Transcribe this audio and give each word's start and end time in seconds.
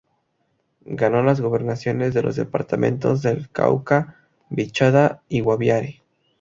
Ganó 0.95 1.21
las 1.21 1.41
gobernaciones 1.41 2.15
de 2.15 2.23
los 2.23 2.35
departamentos 2.35 3.21
del 3.21 3.51
Cauca, 3.51 4.17
Vichada 4.49 5.21
y 5.29 5.41
Guaviare. 5.41 6.01